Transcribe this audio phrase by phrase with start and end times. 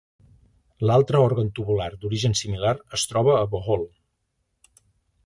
[0.89, 3.85] L'altre òrgan tubular d'origen similar es troba a Bohol.